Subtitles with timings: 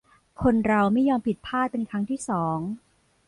[0.41, 2.59] คนเราไม่ยอมผิดพลาดเป็นครั้งที่สอง